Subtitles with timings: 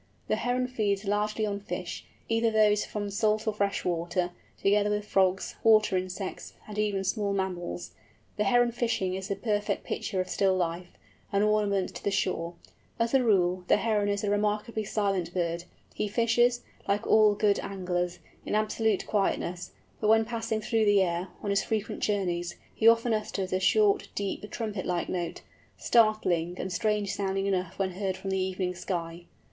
[0.29, 5.05] The Heron feeds largely on fishes, either those from salt or fresh water, together with
[5.05, 7.91] frogs, water insects, and even small mammals.
[8.35, 10.97] The Heron fishing is a perfect picture of still life,
[11.31, 12.55] an ornament to the shore.
[12.97, 17.59] As a rule, the Heron is a remarkably silent bird; he fishes, like all good
[17.59, 22.87] anglers, in absolute quietness; but when passing through the air, on his frequent journeys, he
[22.87, 25.41] often utters a short, deep trumpet like note,
[25.77, 29.25] startling and strange sounding enough when heard from the evening sky.